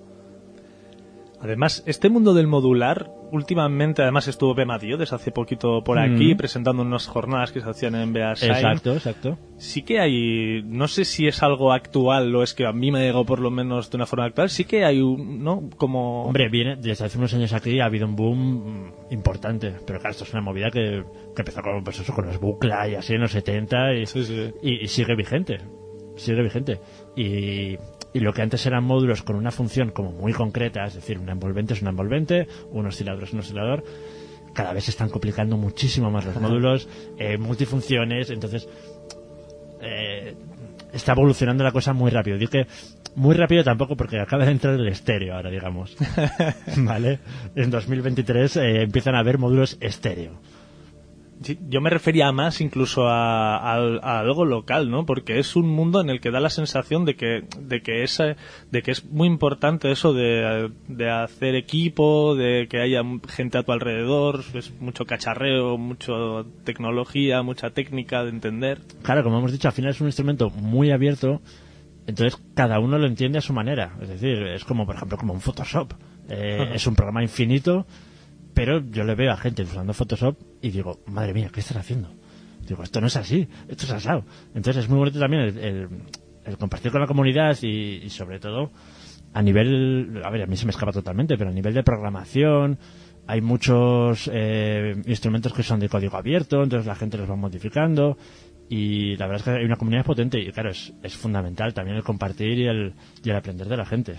[1.43, 6.36] Además, este mundo del modular, últimamente, además estuvo Bema Diodes hace poquito por aquí, Mm.
[6.36, 8.52] presentando unas jornadas que se hacían en Beasain.
[8.52, 9.39] Exacto, exacto.
[9.56, 13.01] Sí que hay, no sé si es algo actual o es que a mí me
[13.01, 15.69] llegó por lo menos de una forma actual, sí que hay un, ¿no?
[15.77, 16.27] Como...
[16.27, 20.24] Hombre, viene, desde hace unos años aquí ha habido un boom importante, pero claro, esto
[20.24, 21.02] es una movida que,
[21.35, 24.24] que empezó con, pues eso, con los bucla y así en los 70 y, Sí,
[24.24, 24.51] sí.
[24.62, 25.59] y, y sigue vigente,
[26.16, 26.78] sigue vigente.
[27.16, 27.77] Y,
[28.12, 31.28] y lo que antes eran módulos con una función como muy concreta, es decir, un
[31.28, 33.84] envolvente es un envolvente, un oscilador es un oscilador,
[34.52, 38.68] cada vez se están complicando muchísimo más los módulos, eh, multifunciones, entonces
[39.80, 40.34] eh,
[40.93, 42.39] está evolucionando la cosa muy rápido.
[42.39, 42.66] Digo que
[43.14, 45.97] muy rápido tampoco porque acaba de entrar el estéreo ahora, digamos.
[46.76, 47.18] ¿Vale?
[47.55, 50.40] En 2023 eh, empiezan a haber módulos estéreo.
[51.69, 55.05] Yo me refería más incluso a, a- a algo local, ¿no?
[55.06, 58.36] Porque es un mundo en el que da la sensación de que, de que, esa,
[58.70, 63.62] de que es muy importante eso de, de hacer equipo, de que haya gente a
[63.62, 68.78] tu alrededor, es mucho cacharreo, mucho tecnología, mucha técnica de entender.
[69.02, 71.40] Claro, como hemos dicho, al final es un instrumento muy abierto,
[72.06, 73.97] entonces cada uno lo entiende a su manera.
[74.02, 75.93] Es decir, es como, por ejemplo, como un Photoshop.
[76.28, 77.86] Eh, es un programa infinito,
[78.54, 82.10] pero yo le veo a gente usando Photoshop y digo, madre mía, ¿qué estás haciendo?
[82.66, 84.24] Digo, esto no es así, esto es asado.
[84.54, 85.58] Entonces es muy bonito también el,
[86.44, 88.70] el- compartir con la comunidad y, y sobre todo
[89.34, 92.78] a nivel, a ver, a mí se me escapa totalmente, pero a nivel de programación
[93.26, 98.18] hay muchos eh, instrumentos que son de código abierto, entonces la gente los va modificando
[98.68, 101.96] y la verdad es que hay una comunidad potente y claro, es, es fundamental también
[101.96, 104.16] el compartir y el, y el aprender de la gente.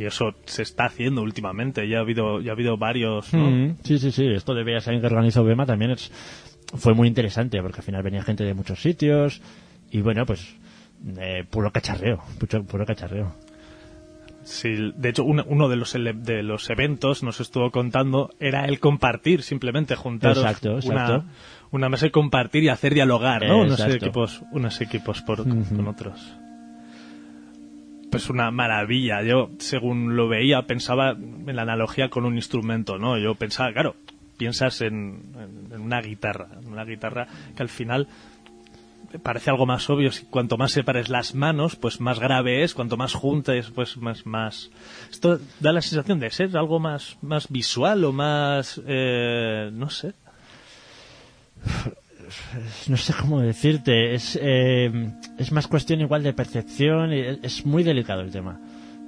[0.00, 3.50] Y eso se está haciendo últimamente, ya ha habido, ya ha habido varios, ¿no?
[3.50, 4.26] Mm, Sí, sí, sí.
[4.28, 6.10] Esto de Beasain que organizó Bema también es,
[6.74, 9.42] fue muy interesante porque al final venía gente de muchos sitios
[9.90, 10.56] y bueno, pues
[11.18, 13.34] eh, puro cacharreo, puro, puro cacharreo.
[14.42, 19.42] Sí, de hecho, uno de los, de los eventos nos estuvo contando era el compartir,
[19.42, 21.12] simplemente juntaros Exacto, exacto.
[21.12, 21.24] Una,
[21.72, 23.58] una mesa y compartir y hacer dialogar, ¿no?
[23.58, 26.18] Unos equipos, unos equipos por, con otros.
[28.10, 29.22] Pues una maravilla.
[29.22, 33.18] Yo, según lo veía, pensaba en la analogía con un instrumento, ¿no?
[33.18, 33.94] Yo pensaba, claro,
[34.36, 35.34] piensas en,
[35.78, 38.08] una guitarra, una guitarra que al final
[39.22, 40.10] parece algo más obvio.
[40.12, 42.74] Si cuanto más separes las manos, pues más grave es.
[42.74, 44.70] Cuanto más juntes, pues más, más.
[45.10, 50.14] Esto da la sensación de ser algo más, más visual o más, eh, no sé.
[52.88, 54.90] No sé cómo decirte, es, eh,
[55.38, 58.60] es más cuestión igual de percepción, y es, muy delicado el tema,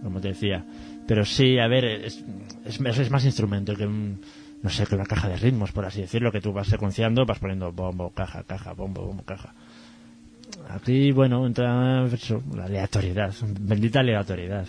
[0.02, 0.64] como te decía.
[1.06, 2.24] Pero sí, a ver, es,
[2.64, 4.20] es, más instrumento que un,
[4.62, 7.38] no sé, que una caja de ritmos, por así decirlo, que tú vas secuenciando, vas
[7.38, 9.54] poniendo bombo, caja, caja, bombo, bombo, caja.
[10.68, 12.04] Aquí, bueno, entra
[12.54, 14.66] la aleatoriedad, bendita aleatoriedad.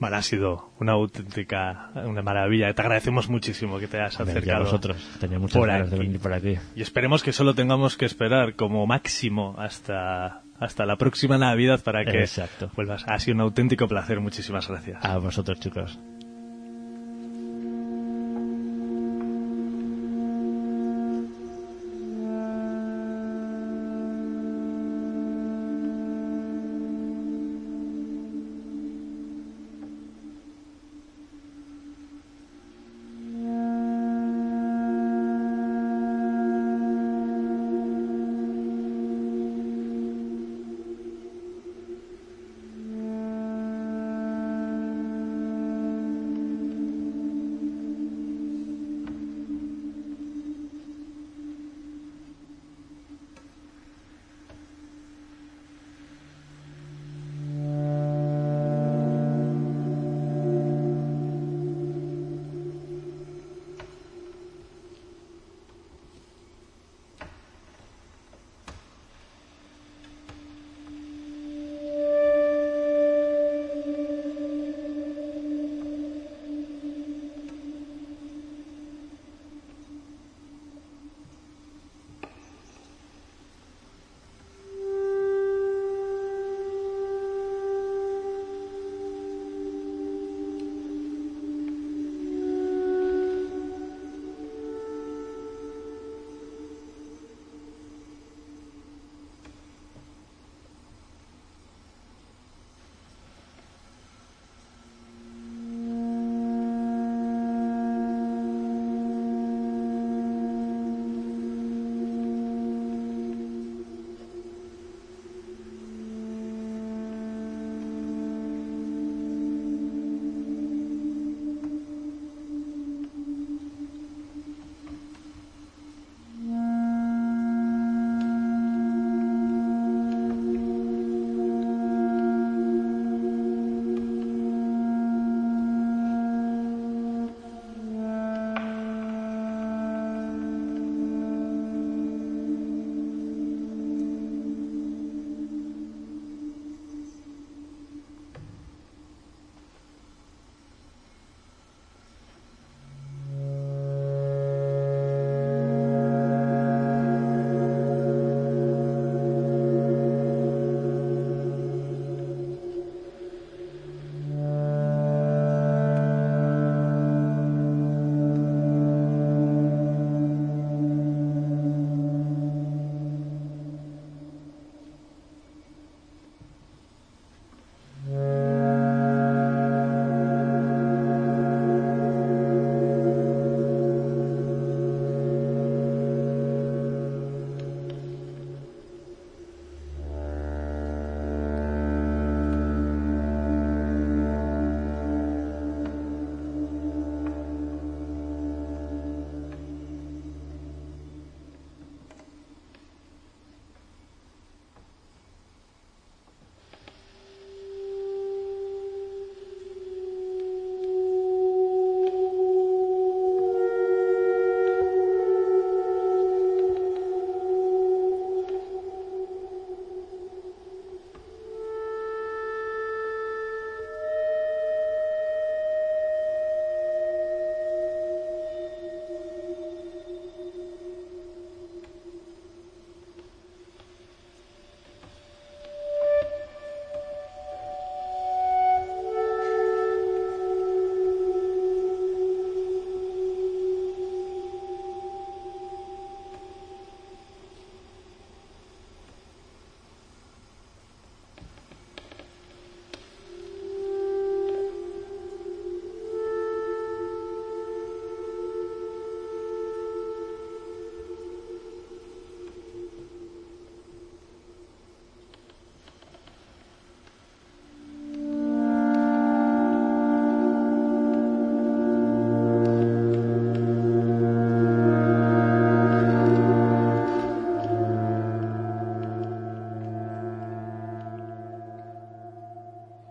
[0.00, 2.72] Vale, ha sido una auténtica, una maravilla.
[2.72, 4.64] Te agradecemos muchísimo que te hayas Hombre, y a acercado.
[4.64, 5.10] vosotros.
[5.18, 6.06] Tenía muchas por ganas de aquí.
[6.06, 6.54] venir por aquí.
[6.76, 12.04] Y esperemos que solo tengamos que esperar como máximo hasta, hasta la próxima Navidad para
[12.04, 12.70] que Exacto.
[12.76, 13.04] vuelvas.
[13.08, 14.20] Ha sido un auténtico placer.
[14.20, 15.04] Muchísimas gracias.
[15.04, 15.98] A vosotros, chicos.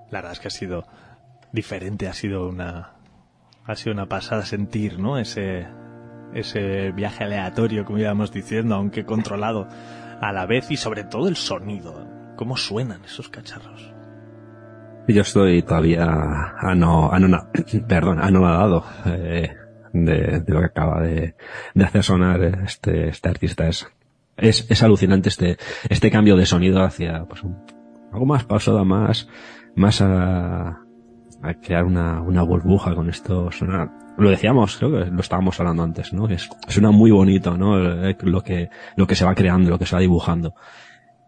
[0.09, 0.85] La verdad es que ha sido
[1.51, 2.93] diferente, ha sido una,
[3.65, 5.17] ha sido una pasada sentir, ¿no?
[5.17, 5.67] Ese,
[6.33, 9.67] ese viaje aleatorio, como íbamos diciendo, aunque controlado
[10.21, 12.07] a la vez y sobre todo el sonido.
[12.35, 13.93] ¿Cómo suenan esos cacharros?
[15.07, 16.05] Yo estoy todavía
[16.59, 17.49] ano, anona,
[17.87, 19.55] perdón, anonadado eh,
[19.93, 21.35] de, de, lo que acaba de,
[21.73, 23.67] de hacer sonar este, este artista.
[23.67, 23.87] Es,
[24.35, 25.57] es, es alucinante este,
[25.89, 27.57] este cambio de sonido hacia pues, un,
[28.11, 29.27] algo más pausado, más,
[29.77, 30.81] más a,
[31.41, 33.51] a crear una, una burbuja con esto.
[33.51, 36.27] Suena, lo decíamos, creo que lo estábamos hablando antes, ¿no?
[36.27, 37.77] Es, suena muy bonito, ¿no?
[37.77, 40.55] Lo que, lo que se va creando, lo que se va dibujando.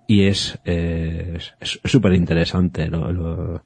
[0.08, 3.64] Y es, eh, es súper interesante lo, lo,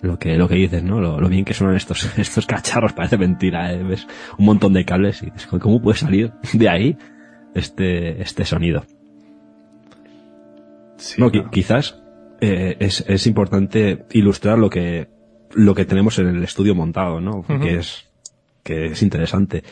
[0.00, 1.00] lo, que, lo que dices, ¿no?
[1.00, 3.82] Lo, lo, bien que suenan estos, estos cacharros, parece mentira, ¿eh?
[3.84, 4.08] Ves
[4.38, 6.98] un montón de cables y dices, ¿cómo puede salir de ahí
[7.54, 8.84] este, este sonido?
[10.96, 11.50] Sí, no, no.
[11.50, 12.02] quizás
[12.40, 15.08] eh, es, es importante ilustrar lo que,
[15.54, 17.42] lo que tenemos en el estudio montado, ¿no?
[17.42, 17.78] Que uh -huh.
[17.78, 18.10] es,
[18.62, 19.62] que es interesante.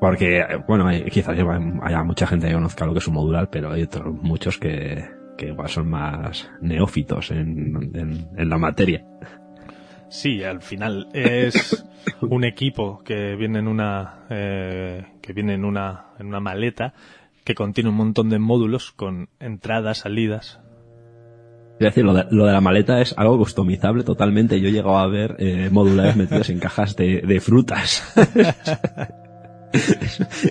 [0.00, 3.70] Porque, bueno, hay, quizás haya mucha gente que conozca lo que es un modular, pero
[3.70, 5.04] hay otros muchos que,
[5.38, 9.04] que igual son más neófitos en, en, en la materia.
[10.08, 11.84] Sí, al final es
[12.20, 16.94] un equipo que viene en una eh, que viene en una en una maleta
[17.44, 20.60] que contiene un montón de módulos con entradas, salidas,
[21.74, 24.60] es decir, lo de, lo de, la maleta es algo customizable totalmente.
[24.60, 28.14] Yo he llegado a ver eh, modulares metidos en cajas de, de frutas.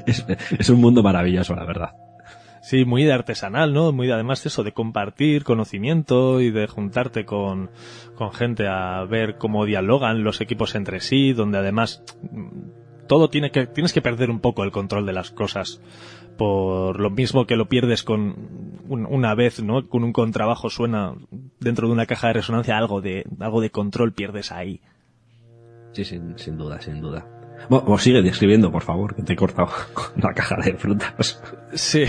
[0.05, 0.25] es,
[0.59, 1.91] es, un mundo maravilloso, la verdad.
[2.61, 3.91] Sí, muy de artesanal, ¿no?
[3.93, 7.71] Muy de, además eso de compartir conocimiento y de juntarte con,
[8.15, 12.03] con gente a ver cómo dialogan los equipos entre sí, donde además
[13.07, 15.81] todo tiene que, tienes que perder un poco el control de las cosas
[16.37, 19.87] por lo mismo que lo pierdes con un, una vez, ¿no?
[19.87, 21.13] Con un contrabajo suena
[21.59, 24.81] dentro de una caja de resonancia algo de algo de control pierdes ahí.
[25.93, 27.27] Sí, sin, sin duda, sin duda.
[27.69, 31.41] Bueno, o sigue describiendo, por favor, que te he cortado con la caja de frutas.
[31.73, 32.03] Sí.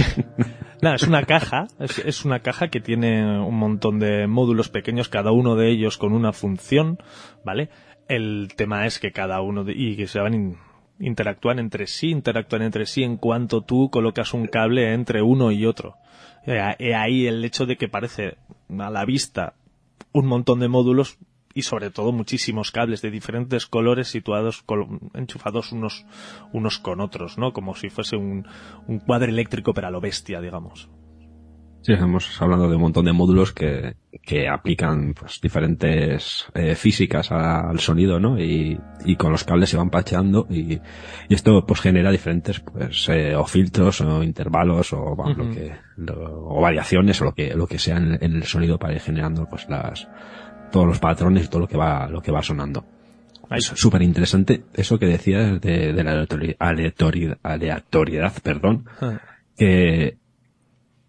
[0.82, 5.08] Nada, es una caja, es, es, una caja que tiene un montón de módulos pequeños,
[5.08, 6.98] cada uno de ellos con una función,
[7.44, 7.70] ¿vale?
[8.08, 10.58] El tema es que cada uno de, y que se van in,
[10.98, 15.66] interactúan entre sí, interactúan entre sí en cuanto tú colocas un cable entre uno y
[15.66, 15.96] otro.
[16.46, 18.36] He ahí el hecho de que parece
[18.78, 19.54] a la vista
[20.12, 21.18] un montón de módulos
[21.54, 24.64] y sobre todo muchísimos cables de diferentes colores situados,
[25.14, 26.04] enchufados unos,
[26.52, 27.52] unos con otros, ¿no?
[27.52, 28.46] Como si fuese un,
[28.86, 30.88] un cuadro eléctrico pero a lo bestia, digamos.
[31.84, 37.30] Sí, estamos hablando de un montón de módulos que, que aplican pues, diferentes eh, físicas
[37.30, 38.40] a, al sonido, ¿no?
[38.40, 40.80] Y, y, con los cables se van pacheando y,
[41.28, 45.48] y esto pues genera diferentes pues eh, o filtros o intervalos o bueno, uh -huh.
[45.48, 48.78] lo que lo, o variaciones o lo que lo que sea en, en, el sonido
[48.78, 50.08] para ir generando pues las
[50.72, 52.86] todos los patrones y todo lo que va lo que va sonando.
[53.50, 56.12] Es súper interesante eso que decías de, de la
[56.58, 59.20] aleatoriedad, aleatoriedad perdón, uh -huh.
[59.58, 60.23] que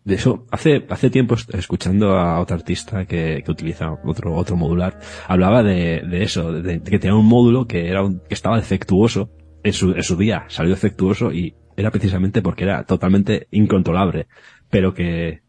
[0.06, 4.99] de eso, hace, hace tiempo escuchando a otro artista que, que utiliza otro, otro modular,
[5.27, 8.57] hablaba de, de eso, de, de, que tenía un módulo que era un, que estaba
[8.57, 9.32] defectuoso
[9.64, 14.27] en su, en su día, salió defectuoso y era precisamente porque era totalmente incontrolable,
[14.69, 15.41] pero que,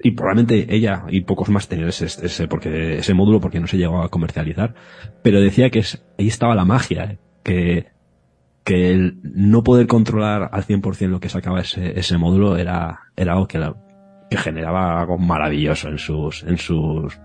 [0.00, 3.78] y probablemente ella y pocos más tenían ese, ese, porque, ese módulo porque no se
[3.78, 4.76] llegó a comercializar,
[5.24, 7.18] pero decía que es, ahí estaba la magia, ¿eh?
[7.42, 7.86] que,
[8.62, 13.32] que el no poder controlar al 100% lo que sacaba ese, ese módulo era, era
[13.32, 13.74] algo que la,
[14.30, 17.18] que generaba algo maravilloso en sus, en sus,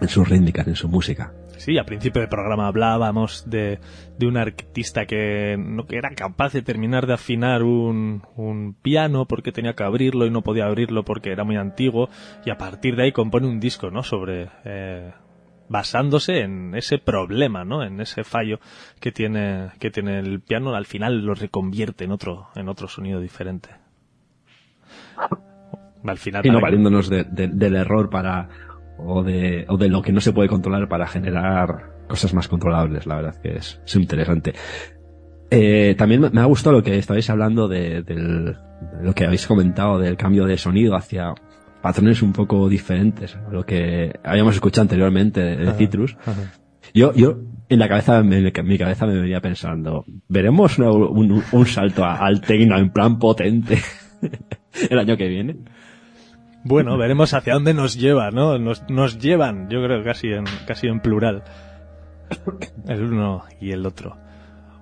[0.00, 1.32] en sus rítmicas, en su música.
[1.56, 3.78] Sí, al principio del programa hablábamos de,
[4.18, 9.26] de un artista que no que era capaz de terminar de afinar un, un piano
[9.26, 12.08] porque tenía que abrirlo y no podía abrirlo porque era muy antiguo
[12.44, 14.02] y a partir de ahí compone un disco, ¿no?
[14.02, 15.12] Sobre eh,
[15.68, 17.84] basándose en ese problema, ¿no?
[17.84, 18.58] En ese fallo
[18.98, 23.20] que tiene que tiene el piano, al final lo reconvierte en otro en otro sonido
[23.20, 23.70] diferente
[26.04, 26.46] al final.
[26.46, 28.48] Y no valiéndonos de, de, del error para,
[28.98, 33.06] o de, o de lo que no se puede controlar para generar cosas más controlables,
[33.06, 34.54] la verdad que es, es interesante.
[35.50, 38.56] Eh, también me ha gustado lo que estabais hablando de, del,
[38.98, 41.34] de lo que habéis comentado del cambio de sonido hacia
[41.82, 46.16] patrones un poco diferentes a lo que habíamos escuchado anteriormente de, Citrus.
[46.24, 46.52] Ajá.
[46.94, 47.38] Yo, yo,
[47.68, 52.40] en la cabeza, en mi cabeza me venía pensando, veremos un, un, un salto al
[52.40, 53.78] tecno en plan potente
[54.90, 55.56] el año que viene.
[56.64, 58.58] Bueno, veremos hacia dónde nos lleva, ¿no?
[58.58, 61.42] Nos, nos llevan, yo creo casi en, casi en plural.
[62.86, 64.16] El uno y el otro.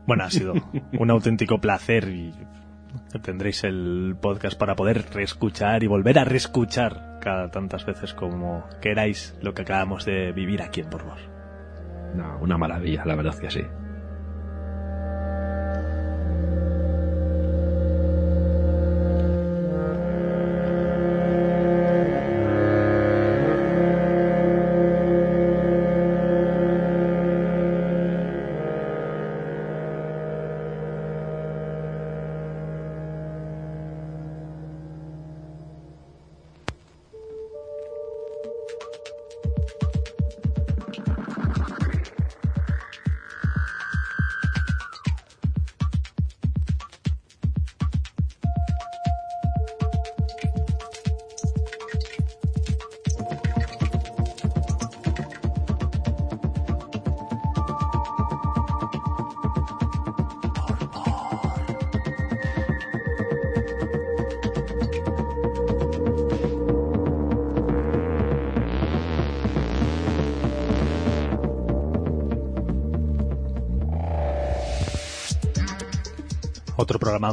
[0.07, 0.55] Bueno, ha sido
[0.99, 2.33] un auténtico placer y
[3.23, 9.37] tendréis el podcast para poder reescuchar y volver a reescuchar cada tantas veces como queráis
[9.41, 11.21] lo que acabamos de vivir aquí en Borbos.
[12.15, 13.63] No, una maravilla, la verdad que sí.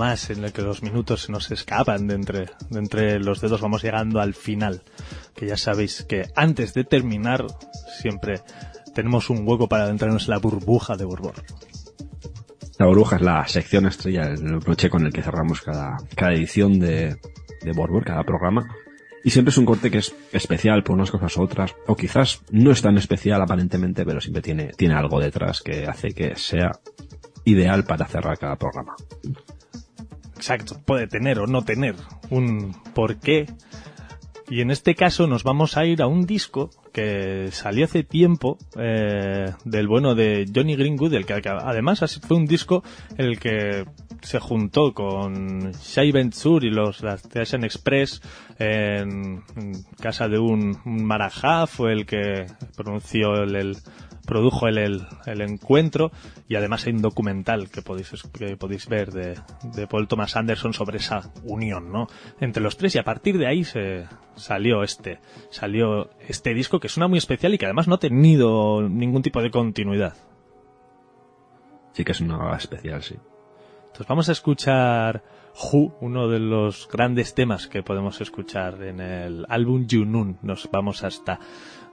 [0.07, 3.59] En el que los minutos se nos escapan de entre, los dedos.
[3.59, 4.81] Vamos llegando al final.
[5.35, 7.45] Que ya sabéis que antes de terminar
[7.99, 8.41] siempre
[8.95, 11.35] tenemos un hueco para adentrarnos en la burbuja de Borbor.
[12.79, 15.97] La burbuja es la sección estrella, el broche con el que cerramos cada,
[16.34, 17.17] edición de,
[17.61, 18.65] de cada programa.
[19.23, 22.41] Y siempre es un corte que es especial por unas cosas u otras, o quizás
[22.51, 26.71] no es tan especial aparentemente, pero siempre tiene algo detrás que hace que sea
[27.47, 28.95] ideal para cerrar cada programa.
[30.38, 31.95] Exacto, puede tener o no tener
[32.30, 33.47] un porqué.
[34.49, 38.57] Y en este caso nos vamos a ir a un disco que salió hace tiempo
[38.77, 42.84] eh, del bueno de Johnny Greenwood, el que además fue un disco
[43.18, 43.85] el que
[44.22, 48.22] se juntó con Shai Sur y los las Asian Express
[48.59, 49.43] en,
[49.99, 52.45] casa de un, un marajá, fue el que
[52.76, 53.77] pronunció el,
[54.27, 56.11] produjo el, el, encuentro
[56.47, 59.39] y además hay un documental que podéis, que podéis ver de,
[59.73, 62.07] de, Paul Thomas Anderson sobre esa unión, ¿no?
[62.39, 64.05] Entre los tres y a partir de ahí se
[64.35, 68.87] salió este, salió este disco que suena muy especial y que además no ha tenido
[68.87, 70.13] ningún tipo de continuidad.
[71.93, 73.15] Sí que es una especial, sí.
[73.87, 75.23] Entonces vamos a escuchar
[75.59, 80.37] Who, uno de los grandes temas que podemos escuchar en el álbum Junun.
[80.43, 81.39] Nos vamos hasta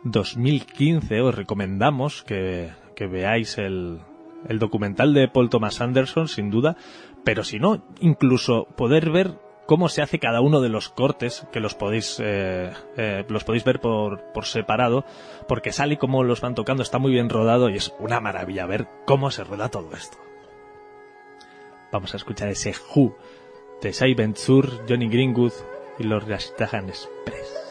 [0.05, 1.21] 2015.
[1.21, 4.01] Os recomendamos que, veáis el,
[4.49, 6.77] el documental de Paul Thomas Anderson, sin duda,
[7.25, 11.61] pero si no, incluso poder ver cómo se hace cada uno de los cortes, que
[11.61, 15.05] los podéis, eh, eh, los podéis ver por, separado,
[15.49, 18.87] porque sale como los van tocando, está muy bien rodado y es una maravilla ver
[19.07, 20.19] cómo se rueda todo esto.
[21.93, 23.17] Vamos a escuchar ese Who
[23.81, 25.53] de Shai Sur, Johnny Greenwood
[25.99, 27.64] y los Rashtahan Express.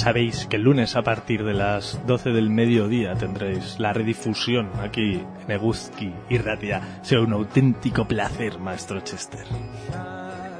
[0.00, 5.22] Sabéis que el lunes a partir de las 12 del mediodía tendréis la redifusión aquí
[5.44, 7.00] en Eguzki y Ratia.
[7.02, 9.44] Sea un auténtico placer, maestro Chester.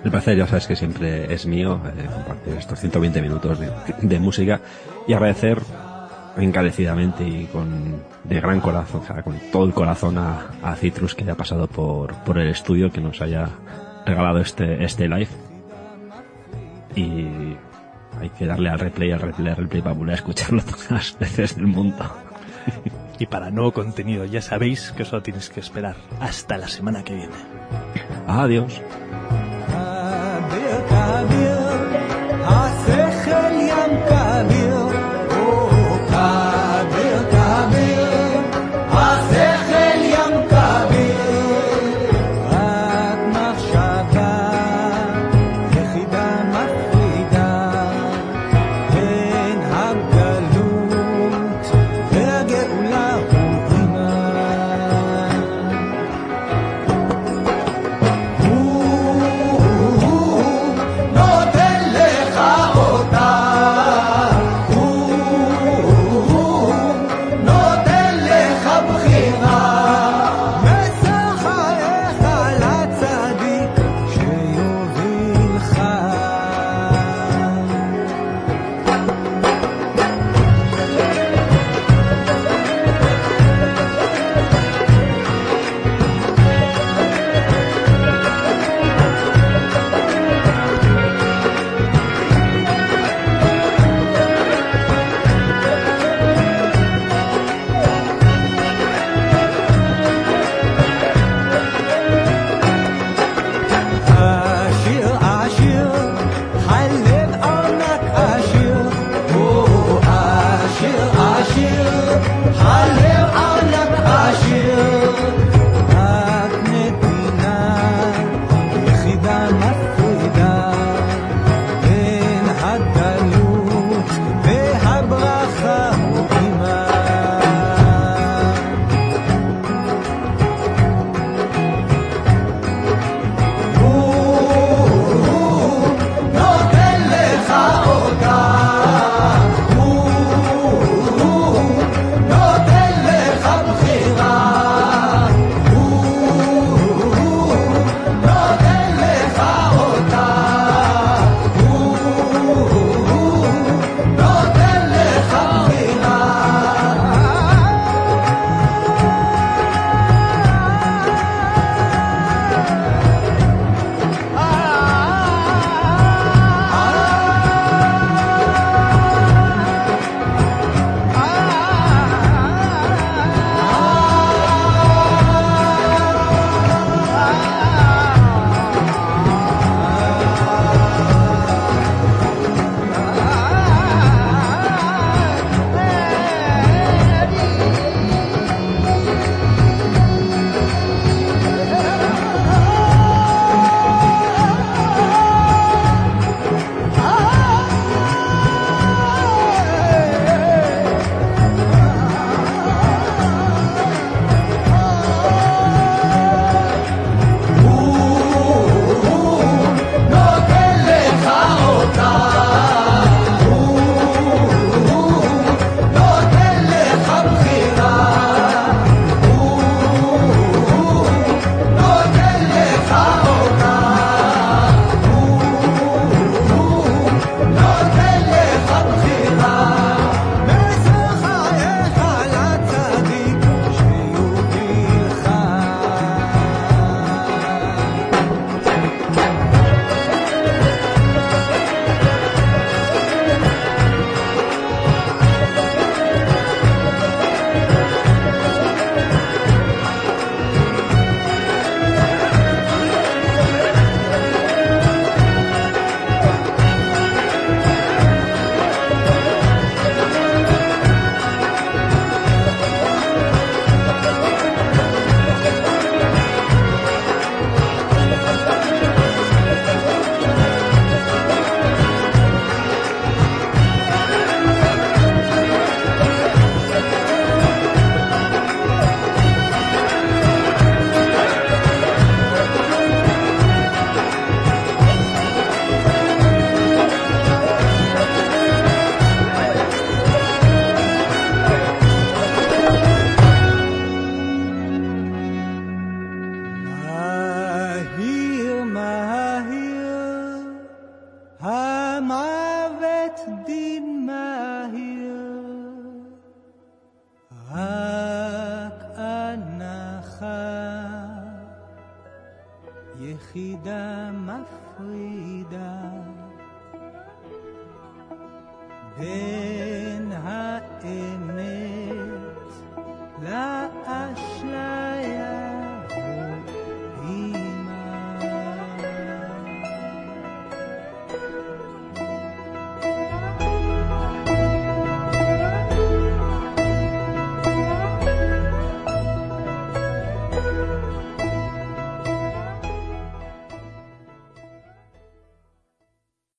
[0.04, 3.58] El placer ya sabes que siempre es mío eh, compartir estos 120 minutos
[4.02, 4.60] de, música
[5.08, 5.58] y agradecer
[6.36, 11.24] encarecidamente y con de gran corazón, o sea, con todo el corazón a, Citrus que
[11.24, 13.48] haya pasado por, por el estudio, que nos haya
[14.04, 15.28] regalado este, este live.
[18.50, 21.66] Darle al replay, al replay, al replay para volver a escucharlo todas las veces del
[21.66, 22.04] mundo.
[23.18, 27.14] Y para nuevo contenido, ya sabéis que solo tienes que esperar hasta la semana que
[27.14, 27.34] viene.
[28.26, 28.80] Adiós.